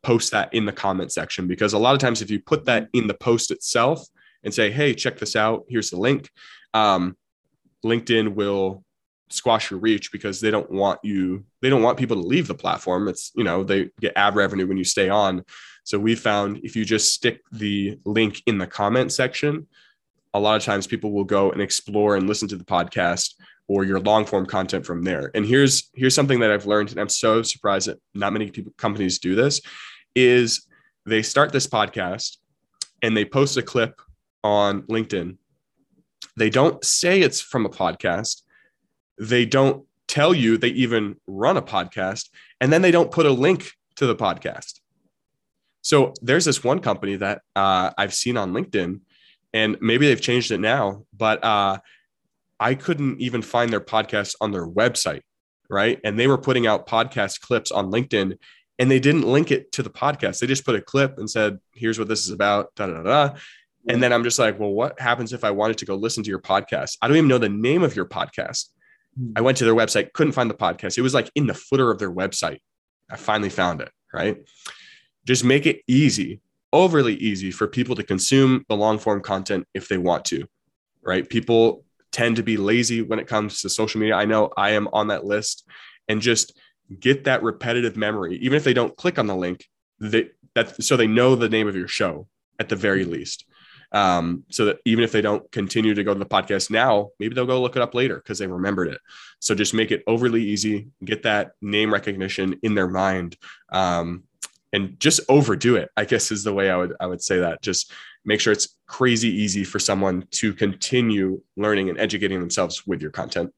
[0.04, 1.48] post that in the comment section.
[1.48, 4.06] Because a lot of times if you put that in the post itself
[4.44, 5.66] and say hey check this out.
[5.68, 6.30] Here's the link
[6.74, 7.18] um,
[7.86, 8.84] linkedin will
[9.30, 12.56] squash your reach because they don't want you they don't want people to leave the
[12.56, 13.08] platform.
[13.08, 15.44] It's you know they get ad revenue when you stay on.
[15.84, 19.68] So we found if you just stick the link in the comment section
[20.34, 23.36] a lot of times people will go and explore and listen to the podcast
[23.68, 25.32] or your long form content from there.
[25.34, 28.74] And here's here's something that I've learned, and I'm so surprised that not many people,
[28.78, 29.62] companies do this,
[30.16, 30.68] is
[31.06, 32.38] they start this podcast
[33.02, 34.02] and they post a clip
[34.44, 35.38] on LinkedIn.
[36.38, 38.42] They don't say it's from a podcast.
[39.20, 42.30] They don't tell you they even run a podcast,
[42.60, 44.80] and then they don't put a link to the podcast.
[45.82, 49.02] So there's this one company that uh, I've seen on LinkedIn
[49.54, 51.80] and maybe they've changed it now, but uh,
[52.60, 55.22] I couldn't even find their podcast on their website,
[55.70, 56.00] right?
[56.04, 58.38] And they were putting out podcast clips on LinkedIn,
[58.80, 60.40] and they didn't link it to the podcast.
[60.40, 63.36] They just put a clip and said, "Here's what this is about." Da da da.
[63.88, 66.30] And then I'm just like, well, what happens if I wanted to go listen to
[66.30, 66.98] your podcast?
[67.02, 68.70] I don't even know the name of your podcast.
[69.18, 69.32] Hmm.
[69.36, 70.98] I went to their website, couldn't find the podcast.
[70.98, 72.60] It was like in the footer of their website.
[73.10, 74.38] I finally found it, right?
[75.26, 76.42] Just make it easy
[76.74, 80.46] overly easy for people to consume the long form content if they want to,
[81.02, 81.28] right?
[81.28, 84.16] People tend to be lazy when it comes to social media.
[84.16, 85.68] I know I am on that list
[86.08, 86.58] and just
[87.00, 89.66] get that repetitive memory, even if they don't click on the link,
[90.00, 92.28] they, that so they know the name of your show
[92.60, 93.46] at the very least.
[93.94, 97.36] Um, so that even if they don't continue to go to the podcast now, maybe
[97.36, 99.02] they'll go look it up later because they remembered it.
[99.40, 103.36] So just make it overly easy, get that name recognition in their mind,
[103.70, 104.24] um,
[104.74, 105.90] and just overdo it.
[105.98, 107.62] I guess is the way I would I would say that.
[107.62, 107.92] Just
[108.26, 113.12] make sure it's crazy easy for someone to continue learning and educating themselves with your
[113.12, 113.54] content.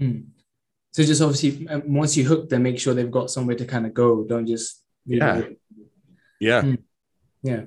[0.00, 0.26] Mm.
[0.92, 3.86] So just obviously um, once you hook them, make sure they've got somewhere to kind
[3.86, 4.24] of go.
[4.24, 5.42] Don't just yeah,
[6.40, 6.78] yeah, mm.
[7.42, 7.62] yeah.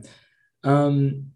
[0.64, 1.34] Um,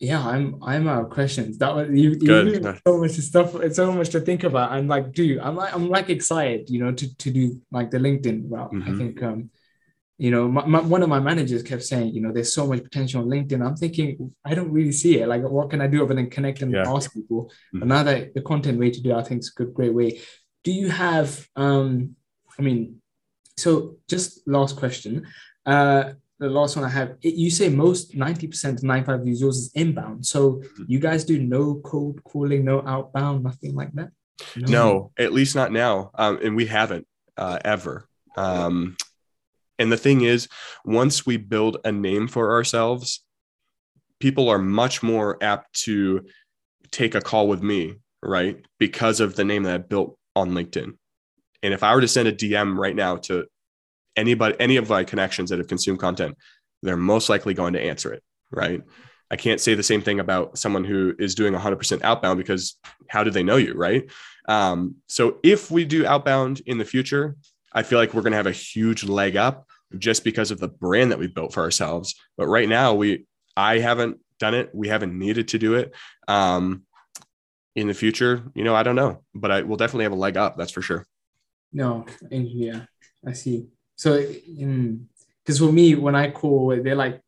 [0.00, 1.58] yeah, I'm I'm out of questions.
[1.58, 3.54] That was you, you so much stuff.
[3.56, 4.70] It's so much to think about.
[4.70, 7.98] I'm like, dude, I'm like I'm like excited, you know, to to do like the
[7.98, 8.72] LinkedIn route.
[8.72, 8.94] Mm-hmm.
[8.94, 9.50] I think um,
[10.18, 12.82] you know, my, my, one of my managers kept saying, you know, there's so much
[12.82, 13.64] potential on LinkedIn.
[13.64, 15.28] I'm thinking, I don't really see it.
[15.28, 16.92] Like, what can I do other than connect and yeah.
[16.92, 17.44] ask people?
[17.44, 17.78] Mm-hmm.
[17.78, 19.94] But now that the content way to do, it, I think it's a good, great
[19.94, 20.20] way.
[20.64, 22.16] Do you have, um,
[22.58, 23.00] I mean,
[23.56, 25.24] so just last question.
[25.64, 29.56] Uh, the last one I have, it, you say most 90% to 95 of yours
[29.56, 30.26] is inbound.
[30.26, 30.84] So mm-hmm.
[30.88, 34.10] you guys do no cold calling, no outbound, nothing like that?
[34.56, 36.10] No, no at least not now.
[36.16, 37.06] Um, and we haven't
[37.36, 38.08] uh, ever.
[38.36, 38.96] Um,
[39.78, 40.48] and the thing is,
[40.84, 43.24] once we build a name for ourselves,
[44.20, 46.26] people are much more apt to
[46.90, 48.64] take a call with me, right?
[48.78, 50.94] Because of the name that I built on LinkedIn.
[51.62, 53.46] And if I were to send a DM right now to
[54.16, 56.36] anybody, any of my connections that have consumed content,
[56.82, 58.82] they're most likely going to answer it, right?
[59.30, 62.76] I can't say the same thing about someone who is doing 100% outbound because
[63.08, 64.10] how do they know you, right?
[64.48, 67.36] Um, so if we do outbound in the future,
[67.72, 69.66] I feel like we're going to have a huge leg up
[69.96, 72.14] just because of the brand that we built for ourselves.
[72.36, 74.70] But right now, we I haven't done it.
[74.74, 75.94] We haven't needed to do it.
[76.26, 76.84] Um,
[77.74, 80.36] in the future, you know, I don't know, but I will definitely have a leg
[80.36, 80.56] up.
[80.56, 81.06] That's for sure.
[81.72, 82.86] No, yeah,
[83.24, 83.68] I see.
[83.96, 87.20] So, because for me, when I call, they're like,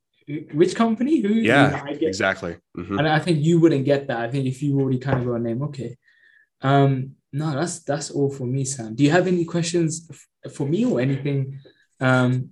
[0.53, 1.20] which company?
[1.20, 1.34] Who?
[1.34, 2.57] Yeah, exactly.
[2.76, 2.99] Mm-hmm.
[2.99, 4.18] And I think you wouldn't get that.
[4.18, 5.97] I think if you already kind of got a name, okay.
[6.62, 8.95] Um, no, that's that's all for me, Sam.
[8.95, 11.61] Do you have any questions f- for me or anything?
[12.01, 12.51] Um,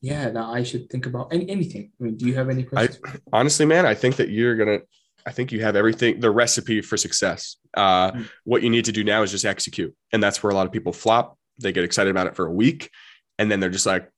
[0.00, 1.92] yeah, that I should think about any, anything.
[2.00, 2.98] I mean, do you have any questions?
[3.04, 4.80] I, honestly, man, I think that you're gonna.
[5.26, 7.56] I think you have everything, the recipe for success.
[7.76, 8.22] Uh, mm-hmm.
[8.44, 10.72] What you need to do now is just execute, and that's where a lot of
[10.72, 11.36] people flop.
[11.58, 12.90] They get excited about it for a week,
[13.38, 14.10] and then they're just like,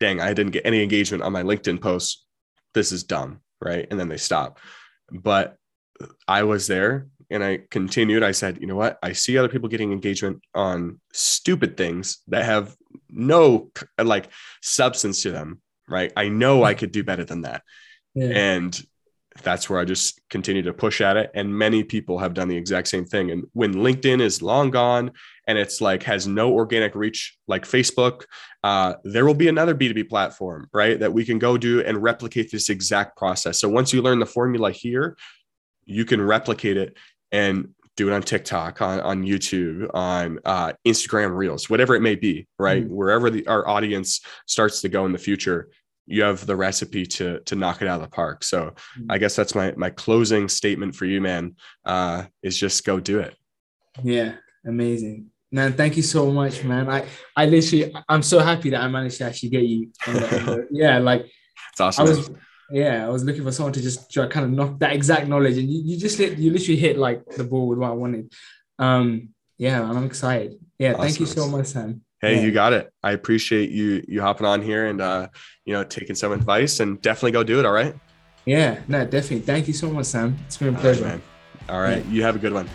[0.00, 2.24] dang, I didn't get any engagement on my LinkedIn posts.
[2.72, 3.40] This is dumb.
[3.60, 3.86] Right.
[3.90, 4.58] And then they stop.
[5.10, 5.56] But
[6.26, 8.22] I was there and I continued.
[8.22, 8.98] I said, you know what?
[9.02, 12.76] I see other people getting engagement on stupid things that have
[13.10, 13.70] no
[14.02, 14.28] like
[14.62, 15.60] substance to them.
[15.88, 16.12] Right.
[16.16, 17.62] I know I could do better than that.
[18.14, 18.28] Yeah.
[18.28, 18.80] And
[19.42, 21.30] that's where I just continue to push at it.
[21.34, 23.30] And many people have done the exact same thing.
[23.30, 25.12] And when LinkedIn is long gone
[25.46, 28.24] and it's like has no organic reach like Facebook,
[28.64, 30.98] uh, there will be another B2B platform, right?
[30.98, 33.60] That we can go do and replicate this exact process.
[33.60, 35.16] So once you learn the formula here,
[35.84, 36.96] you can replicate it
[37.32, 42.14] and do it on TikTok, on, on YouTube, on uh, Instagram Reels, whatever it may
[42.14, 42.84] be, right?
[42.84, 42.94] Mm-hmm.
[42.94, 45.68] Wherever the, our audience starts to go in the future,
[46.06, 48.42] you have the recipe to to knock it out of the park.
[48.44, 49.10] So mm-hmm.
[49.10, 51.56] I guess that's my my closing statement for you, man.
[51.84, 53.36] Uh, is just go do it.
[54.02, 55.30] Yeah, amazing.
[55.50, 56.88] Man, thank you so much, man.
[56.88, 57.04] I
[57.36, 59.90] I literally I'm so happy that I managed to actually get you.
[60.06, 61.26] The, the, yeah, like
[61.72, 62.06] it's awesome.
[62.06, 62.30] I was
[62.70, 65.56] yeah, I was looking for someone to just try, kind of knock that exact knowledge,
[65.56, 68.32] and you, you just hit, you literally hit like the ball with what I wanted.
[68.78, 70.58] Um, yeah, I'm excited.
[70.78, 71.02] Yeah, awesome.
[71.02, 72.02] thank you so much, Sam.
[72.20, 72.42] Hey, yeah.
[72.42, 72.92] you got it.
[73.02, 75.28] I appreciate you you hopping on here and uh,
[75.64, 77.66] you know taking some advice and definitely go do it.
[77.66, 77.94] All right.
[78.44, 79.40] Yeah, no, definitely.
[79.40, 80.36] Thank you so much, Sam.
[80.46, 81.04] It's been a pleasure.
[81.04, 81.20] All right,
[81.68, 82.04] all right.
[82.06, 82.12] Yeah.
[82.12, 82.68] You have a good one.